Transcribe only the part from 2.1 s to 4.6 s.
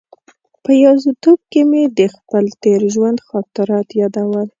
خپل تېر ژوند خاطرات یادول.